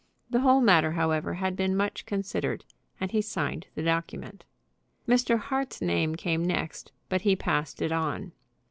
The 0.31 0.39
whole 0.39 0.61
matter, 0.61 0.93
however, 0.93 1.35
had 1.35 1.55
been 1.55 1.77
much 1.77 2.07
considered, 2.07 2.65
and 2.99 3.11
he 3.11 3.21
signed 3.21 3.67
the 3.75 3.83
document. 3.83 4.45
Mr. 5.07 5.37
Hart's 5.37 5.79
name 5.79 6.15
came 6.15 6.43
next, 6.43 6.91
but 7.07 7.21
he 7.21 7.35
passed 7.35 7.83
it 7.83 7.91
on. 7.91 8.31